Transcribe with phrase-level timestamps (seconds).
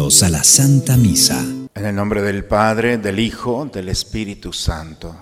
[0.00, 1.44] a la Santa Misa.
[1.74, 5.14] En el nombre del Padre, del Hijo, del Espíritu Santo.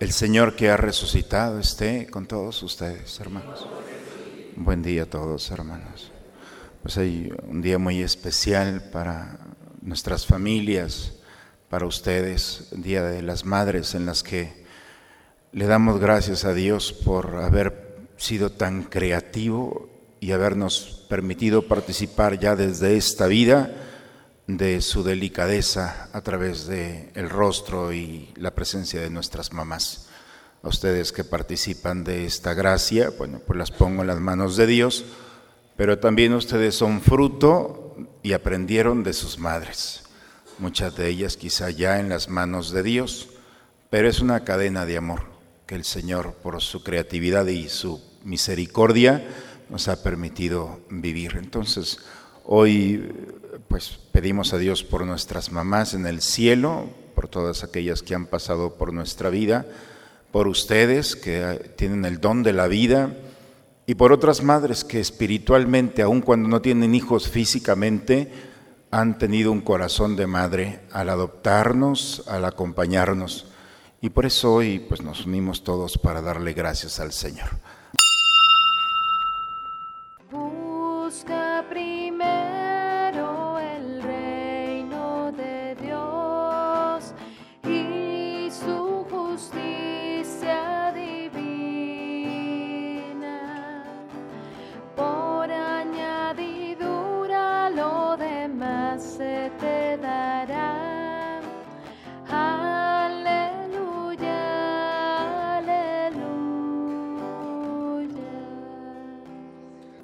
[0.00, 3.66] El Señor que ha resucitado esté con todos ustedes, hermanos.
[4.56, 6.12] Buen día a todos, hermanos.
[6.82, 9.38] Pues hay un día muy especial para
[9.82, 11.12] nuestras familias,
[11.68, 14.64] para ustedes, Día de las Madres, en las que
[15.52, 19.90] le damos gracias a Dios por haber sido tan creativo
[20.20, 23.88] y habernos permitido participar ya desde esta vida
[24.56, 30.08] de su delicadeza a través de el rostro y la presencia de nuestras mamás.
[30.62, 34.66] A ustedes que participan de esta gracia, bueno, pues las pongo en las manos de
[34.66, 35.04] Dios,
[35.76, 40.02] pero también ustedes son fruto y aprendieron de sus madres.
[40.58, 43.30] Muchas de ellas quizá ya en las manos de Dios,
[43.88, 45.22] pero es una cadena de amor
[45.66, 49.26] que el Señor por su creatividad y su misericordia
[49.70, 51.36] nos ha permitido vivir.
[51.36, 51.98] Entonces,
[52.44, 53.12] hoy
[53.70, 58.26] pues pedimos a Dios por nuestras mamás en el cielo, por todas aquellas que han
[58.26, 59.64] pasado por nuestra vida,
[60.32, 63.14] por ustedes que tienen el don de la vida
[63.86, 68.32] y por otras madres que espiritualmente, aun cuando no tienen hijos físicamente,
[68.90, 73.46] han tenido un corazón de madre al adoptarnos, al acompañarnos.
[74.00, 77.50] Y por eso hoy pues nos unimos todos para darle gracias al Señor.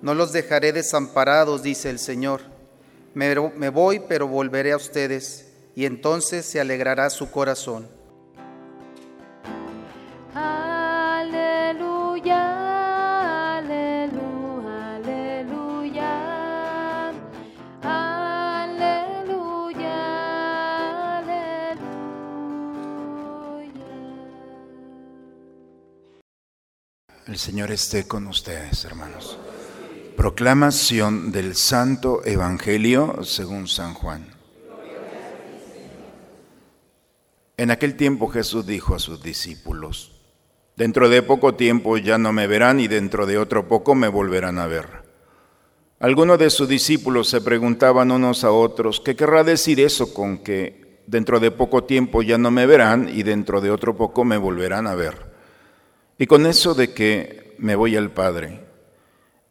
[0.06, 2.42] No los dejaré desamparados, dice el Señor.
[3.14, 3.34] Me,
[3.70, 7.88] voy, pero volveré a ustedes, y entonces se alegrará su corazón.
[10.32, 12.38] Aleluya,
[13.58, 17.10] aleluya, aleluya,
[17.82, 18.78] aleluya,
[21.18, 21.82] aleluya.
[27.26, 29.36] El Señor esté con ustedes, hermanos.
[30.16, 34.26] Proclamación del Santo Evangelio según San Juan.
[37.58, 40.22] En aquel tiempo Jesús dijo a sus discípulos,
[40.74, 44.58] Dentro de poco tiempo ya no me verán y dentro de otro poco me volverán
[44.58, 45.04] a ver.
[46.00, 51.02] Algunos de sus discípulos se preguntaban unos a otros, ¿qué querrá decir eso con que
[51.06, 54.86] dentro de poco tiempo ya no me verán y dentro de otro poco me volverán
[54.86, 55.26] a ver?
[56.18, 58.65] Y con eso de que me voy al Padre.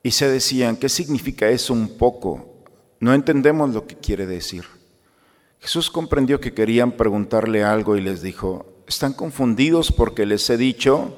[0.06, 2.64] Y se decían, ¿qué significa eso un poco?
[3.00, 4.64] No entendemos lo que quiere decir.
[5.60, 11.18] Jesús comprendió que querían preguntarle algo y les dijo, están confundidos porque les he dicho,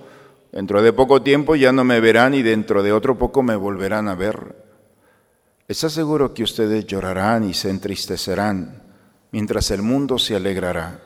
[0.54, 4.08] dentro de poco tiempo ya no me verán y dentro de otro poco me volverán
[4.08, 4.56] a ver.
[5.68, 8.84] Les aseguro que ustedes llorarán y se entristecerán,
[9.34, 11.02] mientras el mundo se alegrará.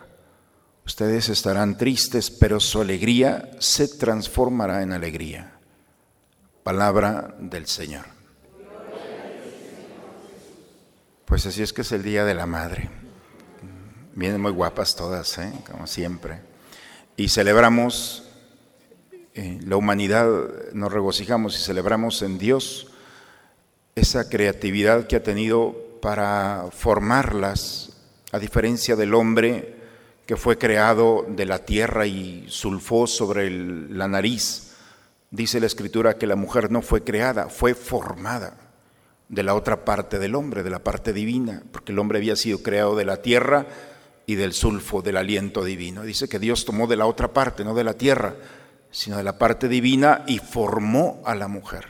[0.86, 5.61] Ustedes estarán tristes, pero su alegría se transformará en alegría.
[6.64, 8.06] Palabra del Señor.
[11.26, 12.88] Pues así es que es el Día de la Madre.
[14.14, 15.52] Vienen muy guapas todas, ¿eh?
[15.72, 16.42] como siempre.
[17.18, 18.30] Y celebramos,
[19.34, 20.28] eh, la humanidad,
[20.74, 22.92] nos regocijamos y celebramos en Dios
[23.96, 27.94] esa creatividad que ha tenido para formarlas,
[28.32, 29.78] a diferencia del hombre
[30.28, 34.71] que fue creado de la tierra y sulfó sobre la nariz
[35.32, 38.58] Dice la escritura que la mujer no fue creada, fue formada
[39.30, 42.62] de la otra parte del hombre, de la parte divina, porque el hombre había sido
[42.62, 43.66] creado de la tierra
[44.26, 46.04] y del sulfo del aliento divino.
[46.04, 48.36] Dice que Dios tomó de la otra parte, no de la tierra,
[48.92, 51.88] sino de la parte divina y formó a la mujer.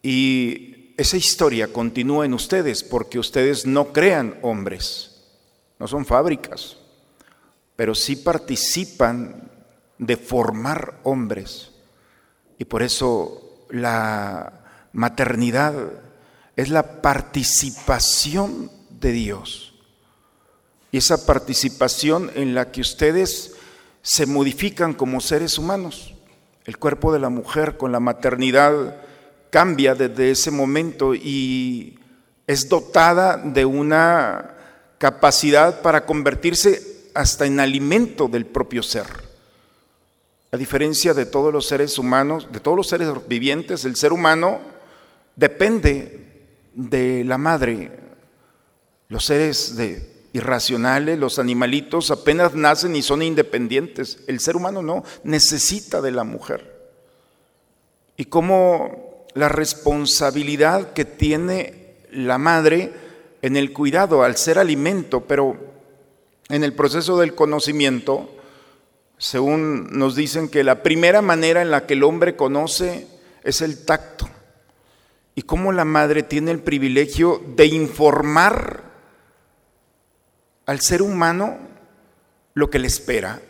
[0.00, 5.24] Y esa historia continúa en ustedes porque ustedes no crean hombres,
[5.80, 6.76] no son fábricas,
[7.74, 9.50] pero sí participan
[9.98, 11.72] de formar hombres.
[12.58, 14.52] Y por eso la
[14.92, 15.74] maternidad
[16.56, 19.74] es la participación de Dios.
[20.90, 23.54] Y esa participación en la que ustedes
[24.02, 26.14] se modifican como seres humanos.
[26.64, 28.96] El cuerpo de la mujer con la maternidad
[29.50, 31.98] cambia desde ese momento y
[32.46, 34.54] es dotada de una
[34.98, 39.25] capacidad para convertirse hasta en alimento del propio ser.
[40.56, 44.58] A diferencia de todos los seres humanos, de todos los seres vivientes, el ser humano
[45.34, 47.90] depende de la madre.
[49.08, 49.74] Los seres
[50.32, 54.20] irracionales, los animalitos apenas nacen y son independientes.
[54.28, 56.90] El ser humano no, necesita de la mujer.
[58.16, 62.94] Y cómo la responsabilidad que tiene la madre
[63.42, 65.54] en el cuidado al ser alimento, pero
[66.48, 68.30] en el proceso del conocimiento,
[69.18, 73.06] según nos dicen que la primera manera en la que el hombre conoce
[73.42, 74.28] es el tacto.
[75.34, 78.82] Y cómo la madre tiene el privilegio de informar
[80.66, 81.58] al ser humano
[82.54, 83.40] lo que le espera.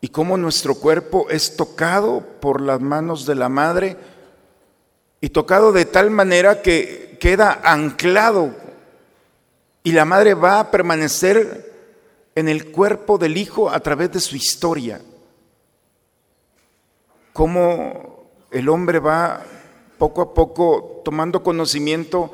[0.00, 3.96] Y cómo nuestro cuerpo es tocado por las manos de la madre.
[5.20, 8.54] Y tocado de tal manera que queda anclado.
[9.82, 11.69] Y la madre va a permanecer
[12.34, 15.00] en el cuerpo del hijo a través de su historia.
[17.32, 19.44] Cómo el hombre va
[19.98, 22.32] poco a poco tomando conocimiento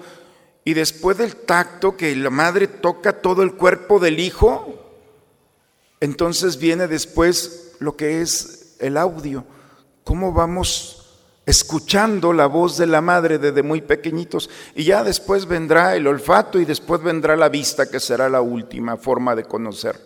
[0.65, 4.75] y después del tacto que la madre toca todo el cuerpo del hijo,
[6.01, 9.45] entonces viene después lo que es el audio.
[10.05, 11.06] ¿Cómo vamos
[11.47, 14.51] escuchando la voz de la madre desde muy pequeñitos?
[14.75, 18.99] Y ya después vendrá el olfato y después vendrá la vista, que será la última
[18.99, 19.99] forma de conocer.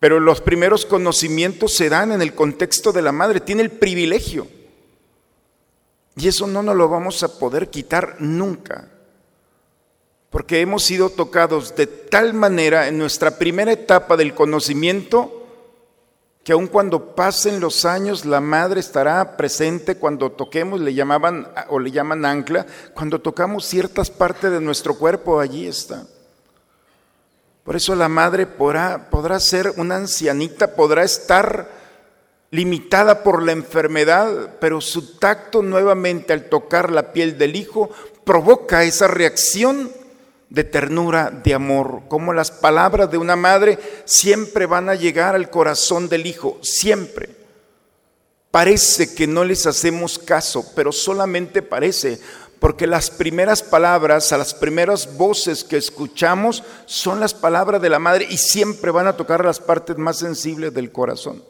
[0.00, 4.48] Pero los primeros conocimientos se dan en el contexto de la madre, tiene el privilegio.
[6.16, 8.88] Y eso no nos lo vamos a poder quitar nunca
[10.32, 15.41] porque hemos sido tocados de tal manera en nuestra primera etapa del conocimiento
[16.44, 21.78] que aun cuando pasen los años la madre estará presente cuando toquemos, le llamaban o
[21.78, 26.04] le llaman ancla, cuando tocamos ciertas partes de nuestro cuerpo, allí está.
[27.62, 31.68] Por eso la madre podrá, podrá ser una ancianita, podrá estar
[32.50, 37.90] limitada por la enfermedad, pero su tacto nuevamente al tocar la piel del hijo
[38.24, 39.90] provoca esa reacción
[40.52, 45.48] de ternura, de amor, como las palabras de una madre siempre van a llegar al
[45.48, 47.30] corazón del hijo, siempre.
[48.50, 52.20] Parece que no les hacemos caso, pero solamente parece,
[52.60, 57.98] porque las primeras palabras, a las primeras voces que escuchamos son las palabras de la
[57.98, 61.42] madre y siempre van a tocar las partes más sensibles del corazón.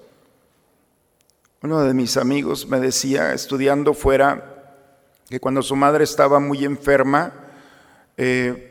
[1.60, 4.78] Uno de mis amigos me decía, estudiando fuera,
[5.28, 7.32] que cuando su madre estaba muy enferma,
[8.16, 8.68] eh,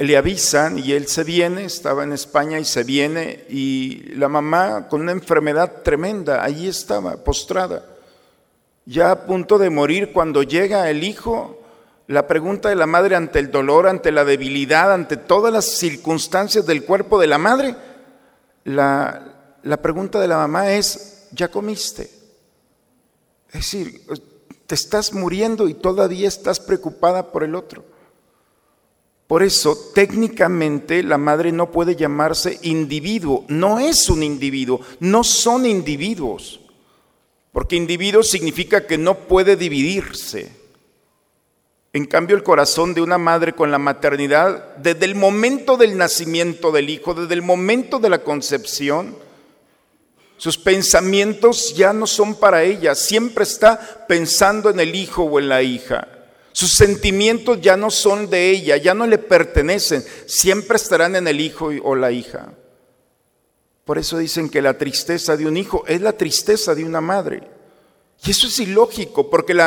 [0.00, 4.88] le avisan y él se viene, estaba en España y se viene y la mamá
[4.88, 7.84] con una enfermedad tremenda, allí estaba, postrada,
[8.86, 11.58] ya a punto de morir cuando llega el hijo.
[12.06, 16.64] La pregunta de la madre ante el dolor, ante la debilidad, ante todas las circunstancias
[16.64, 17.76] del cuerpo de la madre,
[18.64, 22.10] la, la pregunta de la mamá es, ¿ya comiste?
[23.48, 24.00] Es decir,
[24.66, 27.89] te estás muriendo y todavía estás preocupada por el otro.
[29.30, 35.66] Por eso, técnicamente, la madre no puede llamarse individuo, no es un individuo, no son
[35.66, 36.58] individuos,
[37.52, 40.50] porque individuo significa que no puede dividirse.
[41.92, 46.72] En cambio, el corazón de una madre con la maternidad, desde el momento del nacimiento
[46.72, 49.14] del hijo, desde el momento de la concepción,
[50.38, 55.48] sus pensamientos ya no son para ella, siempre está pensando en el hijo o en
[55.48, 56.19] la hija.
[56.60, 61.40] Sus sentimientos ya no son de ella, ya no le pertenecen, siempre estarán en el
[61.40, 62.52] hijo o la hija.
[63.86, 67.40] Por eso dicen que la tristeza de un hijo es la tristeza de una madre.
[68.22, 69.58] Y eso es ilógico, porque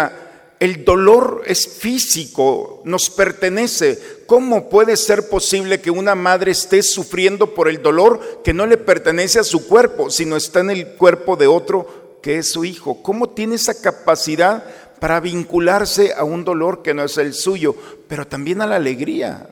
[0.60, 4.00] el dolor es físico, nos pertenece.
[4.28, 8.78] ¿Cómo puede ser posible que una madre esté sufriendo por el dolor que no le
[8.78, 13.02] pertenece a su cuerpo, sino está en el cuerpo de otro que es su hijo?
[13.02, 14.64] ¿Cómo tiene esa capacidad
[15.00, 17.76] para vincularse a un dolor que no es el suyo,
[18.08, 19.50] pero también a la alegría.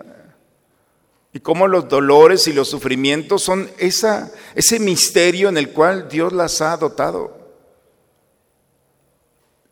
[1.33, 6.33] Y cómo los dolores y los sufrimientos son esa, ese misterio en el cual Dios
[6.33, 7.37] las ha dotado.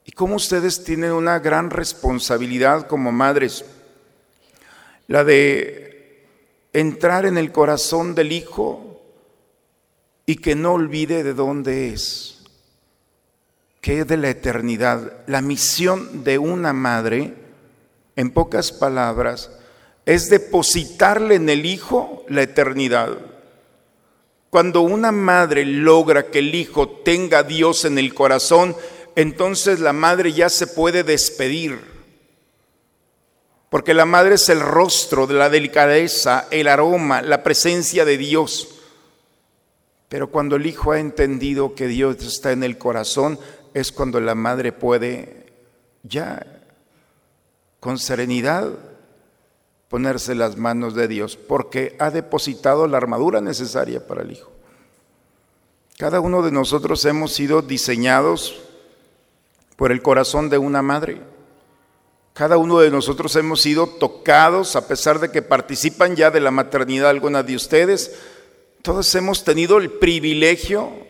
[0.05, 3.65] Y cómo ustedes tienen una gran responsabilidad como madres,
[5.07, 6.25] la de
[6.73, 9.01] entrar en el corazón del Hijo
[10.25, 12.38] y que no olvide de dónde es
[13.81, 15.13] que es de la eternidad.
[15.27, 17.33] La misión de una madre,
[18.15, 19.51] en pocas palabras,
[20.05, 23.17] es depositarle en el Hijo la eternidad.
[24.49, 28.75] Cuando una madre logra que el Hijo tenga a Dios en el corazón,
[29.15, 31.79] entonces la madre ya se puede despedir.
[33.69, 38.79] Porque la madre es el rostro de la delicadeza, el aroma, la presencia de Dios.
[40.09, 43.39] Pero cuando el Hijo ha entendido que Dios está en el corazón,
[43.73, 45.47] es cuando la madre puede
[46.03, 46.45] ya
[47.79, 48.71] con serenidad
[49.89, 54.51] ponerse las manos de Dios, porque ha depositado la armadura necesaria para el Hijo.
[55.97, 58.61] Cada uno de nosotros hemos sido diseñados
[59.75, 61.21] por el corazón de una madre.
[62.33, 66.51] Cada uno de nosotros hemos sido tocados, a pesar de que participan ya de la
[66.51, 68.15] maternidad algunas de ustedes,
[68.81, 71.08] todos hemos tenido el privilegio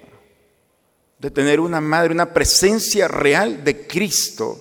[1.19, 4.57] de tener una madre, una presencia real de Cristo,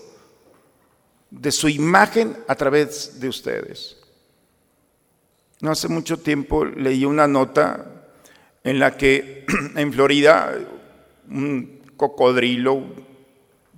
[1.31, 3.97] de su imagen a través de ustedes.
[5.61, 8.11] No hace mucho tiempo leí una nota
[8.65, 9.47] en la que
[9.77, 10.59] en Florida
[11.31, 12.83] un cocodrilo,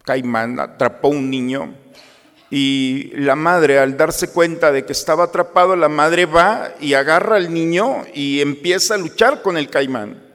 [0.04, 1.74] caimán, atrapó a un niño
[2.50, 7.36] y la madre, al darse cuenta de que estaba atrapado, la madre va y agarra
[7.36, 10.29] al niño y empieza a luchar con el caimán.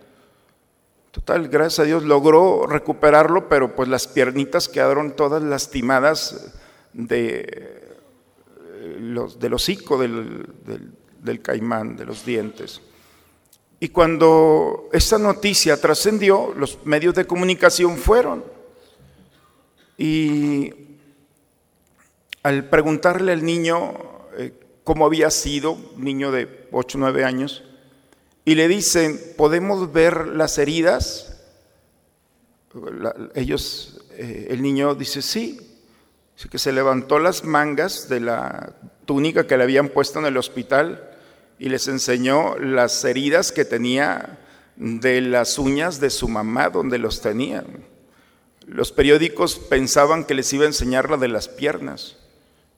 [1.16, 6.54] Total, gracias a Dios logró recuperarlo, pero pues las piernitas quedaron todas lastimadas
[6.92, 7.96] de
[9.00, 10.46] los, del hocico del,
[11.22, 12.82] del caimán, de los dientes.
[13.80, 18.44] Y cuando esta noticia trascendió, los medios de comunicación fueron.
[19.98, 20.74] Y
[22.44, 23.94] al preguntarle al niño
[24.38, 24.52] eh,
[24.84, 27.64] cómo había sido, niño de 8 o 9 años,
[28.46, 31.32] y le dicen, ¿podemos ver las heridas?
[33.34, 35.60] ellos, eh, el niño dice, sí.
[36.52, 38.75] Que se levantó las mangas de la
[39.06, 41.10] túnica que le habían puesto en el hospital
[41.58, 44.38] y les enseñó las heridas que tenía
[44.75, 47.64] de las uñas de su mamá donde los tenía.
[48.68, 52.18] Los periódicos pensaban que les iba a enseñar la de las piernas.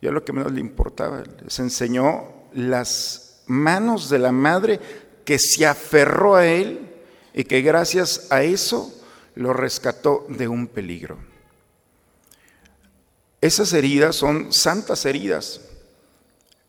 [0.01, 1.23] Ya lo que menos le importaba.
[1.43, 4.79] Les enseñó las manos de la madre
[5.27, 6.89] que se aferró a él
[7.33, 8.97] y que gracias a eso
[9.35, 11.17] lo rescató de un peligro.
[13.41, 15.59] Esas heridas son santas heridas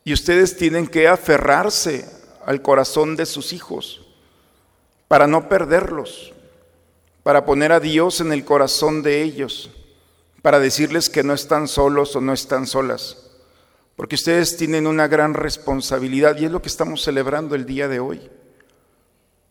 [0.03, 2.05] y ustedes tienen que aferrarse
[2.45, 4.05] al corazón de sus hijos
[5.07, 6.35] para no perderlos,
[7.23, 9.71] para poner a Dios en el corazón de ellos
[10.43, 13.31] para decirles que no están solos o no están solas,
[13.95, 18.00] porque ustedes tienen una gran responsabilidad y es lo que estamos celebrando el día de
[18.00, 18.29] hoy.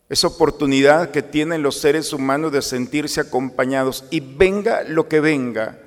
[0.08, 5.78] Esa oportunidad que tienen los seres humanos de sentirse acompañados y venga lo que venga,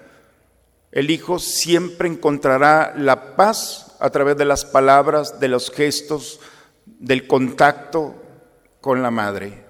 [0.91, 6.39] el Hijo siempre encontrará la paz a través de las palabras, de los gestos,
[6.85, 8.15] del contacto
[8.79, 9.63] con la Madre.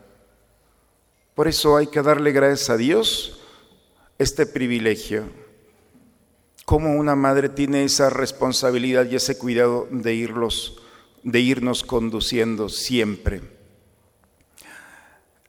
[1.36, 3.40] Por eso hay que darle gracias a Dios
[4.18, 5.24] este privilegio.
[6.66, 10.82] Cómo una madre tiene esa responsabilidad y ese cuidado de, irlos,
[11.24, 13.42] de irnos conduciendo siempre.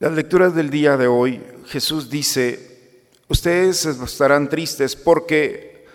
[0.02, 5.86] Las lecturas del día de hoy, Jesús dice, ustedes estarán tristes porque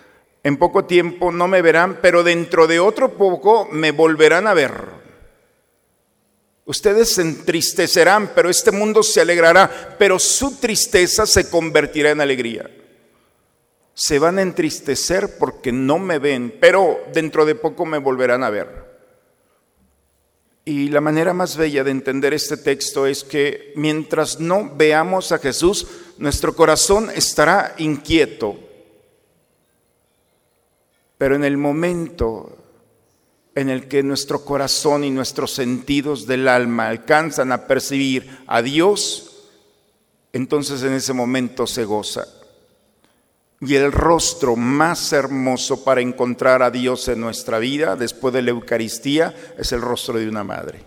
[0.43, 4.71] en poco tiempo no me verán, pero dentro de otro poco me volverán a ver.
[6.63, 12.71] Ustedes se entristecerán, pero este mundo se alegrará, pero su tristeza se convertirá en alegría.
[13.93, 18.49] Se van a entristecer porque no me ven, pero dentro de poco me volverán a
[18.49, 18.86] ver.
[20.67, 25.37] Y la manera más bella de entender este texto es que mientras no veamos a
[25.37, 28.59] Jesús, nuestro corazón estará inquieto.
[31.17, 32.57] Pero en el momento
[33.55, 39.47] en el que nuestro corazón y nuestros sentidos del alma alcanzan a percibir a Dios,
[40.33, 42.27] entonces en ese momento se goza.
[43.59, 48.51] Y el rostro más hermoso para encontrar a Dios en nuestra vida, después de la
[48.51, 50.83] Eucaristía, es el rostro de una madre.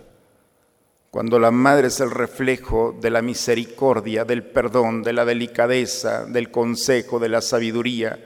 [1.09, 6.49] Cuando la madre es el reflejo de la misericordia, del perdón, de la delicadeza, del
[6.49, 8.17] consejo, de la sabiduría,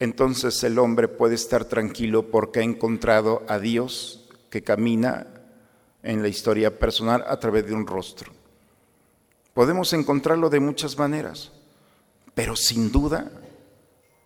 [0.00, 5.28] entonces el hombre puede estar tranquilo porque ha encontrado a Dios que camina
[6.02, 8.32] en la historia personal a través de un rostro.
[9.54, 11.52] Podemos encontrarlo de muchas maneras,
[12.36, 13.32] pero sin duda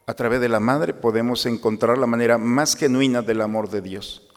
[0.04, 4.28] a través de la madre podemos encontrar la manera más genuina del amor de Dios.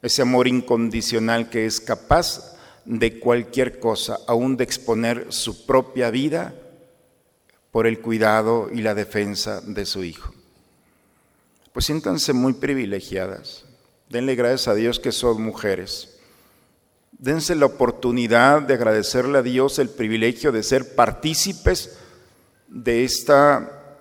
[0.00, 6.54] Ese amor incondicional que es capaz de cualquier cosa, aún de exponer su propia vida
[7.70, 10.32] por el cuidado y la defensa de su Hijo
[11.72, 13.64] pues siéntanse muy privilegiadas.
[14.08, 16.16] Denle gracias a Dios que son mujeres.
[17.12, 21.98] Dense la oportunidad de agradecerle a Dios el privilegio de ser partícipes
[22.70, 23.98] de esta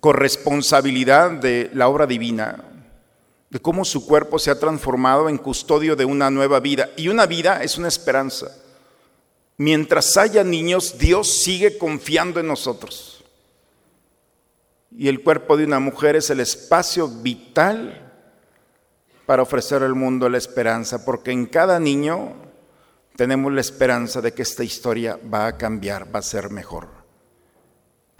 [0.00, 2.62] corresponsabilidad de la obra divina,
[3.48, 6.90] de cómo su cuerpo se ha transformado en custodio de una nueva vida.
[6.96, 8.54] Y una vida es una esperanza.
[9.56, 13.12] Mientras haya niños, Dios sigue confiando en nosotros
[14.96, 18.10] y el cuerpo de una mujer es el espacio vital
[19.26, 22.34] para ofrecer al mundo la esperanza, porque en cada niño
[23.16, 27.01] tenemos la esperanza de que esta historia va a cambiar, va a ser mejor.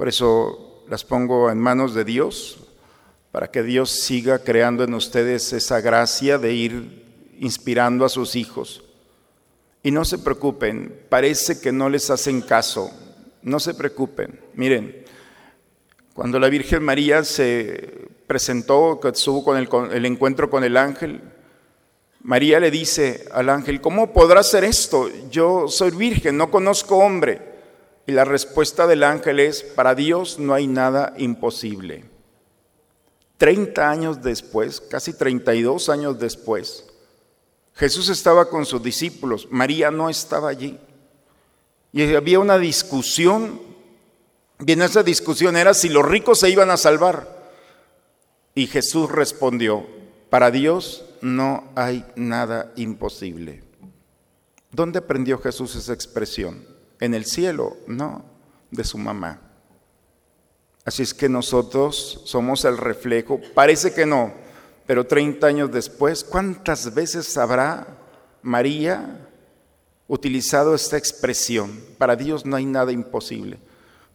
[0.02, 2.58] Por eso las pongo en manos de Dios,
[3.30, 7.04] para que Dios siga creando en ustedes esa gracia de ir
[7.38, 8.82] inspirando a sus hijos.
[9.80, 12.90] Y no se preocupen, parece que no les hacen caso,
[13.42, 14.40] no se preocupen.
[14.54, 15.04] Miren,
[16.14, 21.20] cuando la Virgen María se presentó, estuvo con el, el, encuentro con el ángel,
[22.22, 25.08] María le dice al ángel, ¿cómo podrá hacer esto?
[25.30, 27.51] Yo soy virgen, no conozco hombre.
[28.06, 32.04] Y la respuesta del ángel es, para Dios no hay nada imposible.
[33.36, 36.86] Treinta años después, casi treinta y dos años después,
[37.74, 40.78] Jesús estaba con sus discípulos, María no estaba allí.
[41.92, 43.60] Y había una discusión,
[44.64, 47.50] y en esa discusión era si los ricos se iban a salvar.
[48.54, 49.86] Y Jesús respondió,
[50.28, 53.62] para Dios no hay nada imposible.
[54.70, 56.66] ¿Dónde aprendió Jesús esa expresión?
[57.02, 57.78] ¿En el cielo?
[57.88, 58.24] No,
[58.70, 59.40] de su mamá.
[60.84, 64.32] Así es que nosotros somos el reflejo, parece que no,
[64.86, 67.88] pero 30 años después, ¿cuántas veces habrá
[68.42, 69.28] María
[70.06, 71.76] utilizado esta expresión?
[71.98, 73.58] Para Dios no hay nada imposible,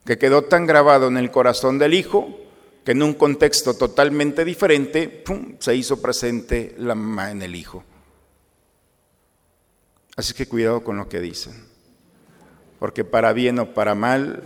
[0.05, 2.39] que quedó tan grabado en el corazón del Hijo
[2.85, 5.25] que en un contexto totalmente diferente
[5.59, 7.83] se hizo presente la mamá en el Hijo.
[10.15, 11.66] Así que cuidado con lo que dicen,
[12.79, 14.43] porque para bien o para mal,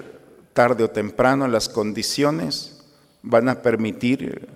[0.53, 2.83] tarde o temprano las condiciones
[3.21, 4.49] van a permitir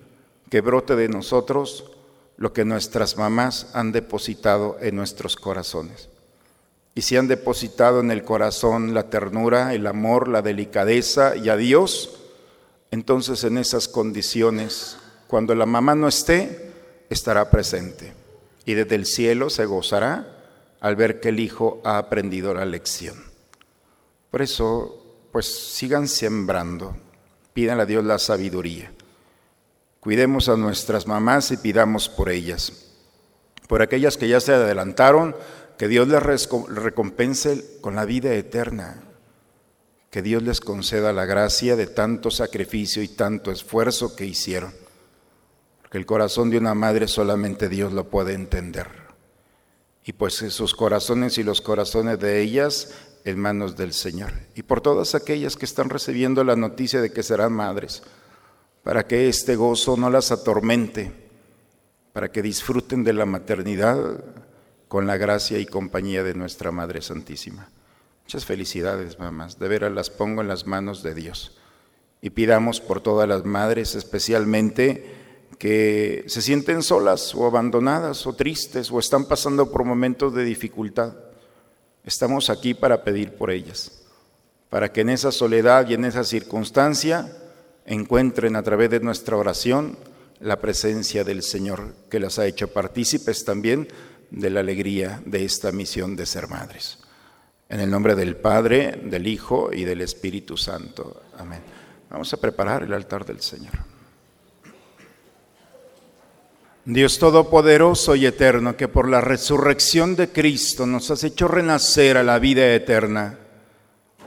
[0.50, 1.90] que brote de nosotros
[2.36, 6.08] lo que nuestras mamás han depositado en nuestros corazones.
[6.94, 11.56] Y si han depositado en el corazón la ternura, el amor, la delicadeza y a
[11.56, 12.18] Dios,
[12.90, 16.72] entonces en esas condiciones, cuando la mamá no esté,
[17.10, 18.14] estará presente.
[18.64, 20.26] Y desde el cielo se gozará
[20.80, 23.25] al ver que el hijo ha aprendido la lección.
[24.30, 26.96] Por eso, pues sigan sembrando,
[27.52, 28.92] pidan a Dios la sabiduría.
[30.00, 32.72] Cuidemos a nuestras mamás y pidamos por ellas.
[33.66, 35.34] Por aquellas que ya se adelantaron,
[35.78, 39.02] que Dios les recompense con la vida eterna.
[40.10, 44.72] Que Dios les conceda la gracia de tanto sacrificio y tanto esfuerzo que hicieron.
[45.82, 48.88] Porque el corazón de una madre solamente Dios lo puede entender.
[50.04, 52.94] Y pues sus corazones y los corazones de ellas
[53.26, 54.32] en manos del Señor.
[54.54, 58.02] Y por todas aquellas que están recibiendo la noticia de que serán madres
[58.86, 61.10] para que este gozo no las atormente,
[62.12, 64.22] para que disfruten de la maternidad
[64.86, 67.68] con la gracia y compañía de nuestra Madre Santísima.
[68.22, 69.58] Muchas felicidades, mamás.
[69.58, 71.58] De veras las pongo en las manos de Dios.
[72.22, 75.04] Y pidamos por todas las madres, especialmente
[75.58, 81.12] que se sienten solas o abandonadas o tristes o están pasando por momentos de dificultad.
[82.06, 84.00] Estamos aquí para pedir por ellas,
[84.70, 87.36] para que en esa soledad y en esa circunstancia
[87.84, 89.98] encuentren a través de nuestra oración
[90.38, 93.88] la presencia del Señor que las ha hecho partícipes también
[94.30, 96.98] de la alegría de esta misión de ser madres.
[97.68, 101.22] En el nombre del Padre, del Hijo y del Espíritu Santo.
[101.36, 101.60] Amén.
[102.08, 103.95] Vamos a preparar el altar del Señor.
[106.86, 112.22] Dios Todopoderoso y Eterno, que por la resurrección de Cristo nos has hecho renacer a
[112.22, 113.40] la vida eterna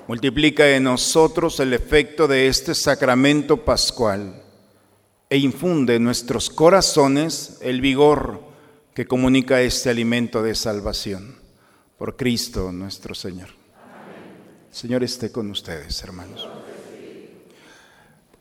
[0.09, 4.41] multiplica en nosotros el efecto de este sacramento pascual
[5.29, 8.41] e infunde en nuestros corazones el vigor
[8.95, 11.35] que comunica este alimento de salvación.
[11.95, 13.49] Por Cristo nuestro Señor.
[14.71, 16.49] Señor esté con ustedes, hermanos.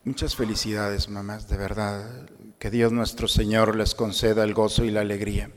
[0.05, 2.31] Muchas felicidades, mamás, de verdad.
[2.59, 5.51] Que Dios nuestro Señor les conceda el gozo y la alegría.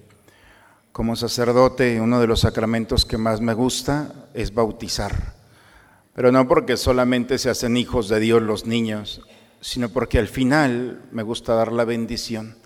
[0.91, 5.41] Como sacerdote, uno de los sacramentos que más me gusta es bautizar
[6.13, 9.21] pero no porque solamente se hacen hijos de Dios los niños,
[9.61, 12.57] sino porque al final me gusta dar la bendición.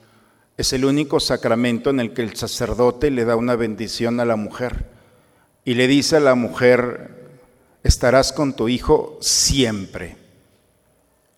[0.57, 4.35] Es el único sacramento en el que el sacerdote le da una bendición a la
[4.35, 4.89] mujer
[5.63, 7.39] y le dice a la mujer,
[7.83, 10.17] estarás con tu hijo siempre.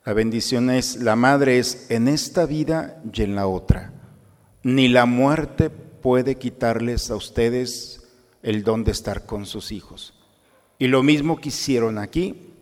[0.07, 3.91] La bendición es, la madre es en esta vida y en la otra.
[4.63, 8.07] Ni la muerte puede quitarles a ustedes
[8.41, 10.13] el don de estar con sus hijos.
[10.79, 12.53] Y lo mismo que hicieron aquí,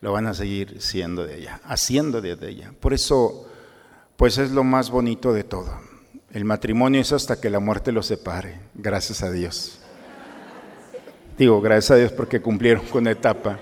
[0.00, 2.72] lo van a seguir siendo de ella, haciendo de ella.
[2.78, 3.48] Por eso,
[4.14, 5.76] pues es lo más bonito de todo.
[6.30, 9.80] El matrimonio es hasta que la muerte los separe, gracias a Dios.
[11.36, 13.58] Digo, gracias a Dios porque cumplieron con etapa.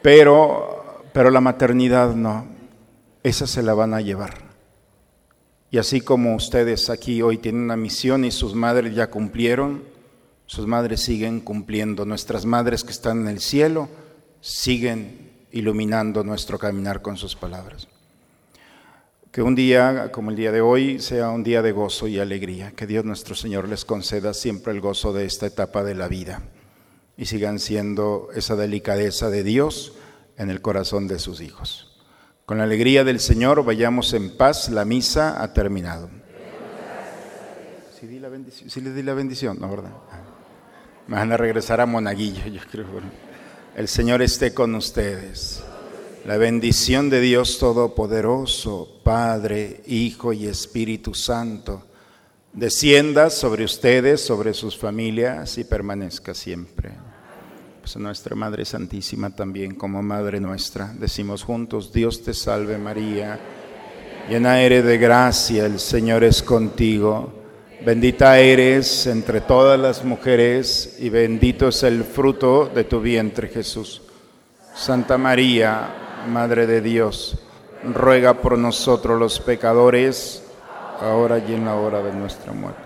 [0.00, 0.73] Pero,
[1.14, 2.44] pero la maternidad no,
[3.22, 4.34] esa se la van a llevar.
[5.70, 9.84] Y así como ustedes aquí hoy tienen una misión y sus madres ya cumplieron,
[10.46, 12.04] sus madres siguen cumpliendo.
[12.04, 13.88] Nuestras madres que están en el cielo
[14.40, 17.86] siguen iluminando nuestro caminar con sus palabras.
[19.30, 22.72] Que un día como el día de hoy sea un día de gozo y alegría.
[22.72, 26.42] Que Dios nuestro Señor les conceda siempre el gozo de esta etapa de la vida
[27.16, 29.92] y sigan siendo esa delicadeza de Dios
[30.36, 31.90] en el corazón de sus hijos.
[32.46, 36.10] Con la alegría del Señor vayamos en paz, la misa ha terminado.
[37.98, 39.58] ¿Sí le di la bendición?
[39.58, 39.92] No, ¿verdad?
[41.06, 42.86] Me van a regresar a Monaguillo, yo creo.
[43.76, 45.62] El Señor esté con ustedes.
[46.26, 51.86] La bendición de Dios Todopoderoso, Padre, Hijo y Espíritu Santo,
[52.52, 56.92] descienda sobre ustedes, sobre sus familias y permanezca siempre.
[57.84, 63.38] Pues a nuestra Madre Santísima también como Madre nuestra, decimos juntos, Dios te salve María,
[64.26, 67.30] llena eres de gracia, el Señor es contigo,
[67.84, 74.00] bendita eres entre todas las mujeres y bendito es el fruto de tu vientre Jesús.
[74.74, 77.38] Santa María, Madre de Dios,
[77.92, 80.42] ruega por nosotros los pecadores,
[81.02, 82.80] ahora y en la hora de nuestra muerte.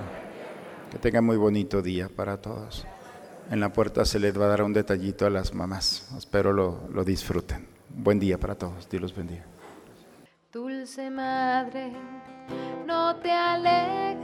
[0.90, 2.84] Que tenga muy bonito día para todos.
[3.50, 6.08] En la puerta se les va a dar un detallito a las mamás.
[6.16, 7.66] Espero lo, lo disfruten.
[7.88, 8.88] Buen día para todos.
[8.90, 9.44] Dios los bendiga.
[10.52, 11.92] Dulce madre,
[12.86, 14.17] no te alejes,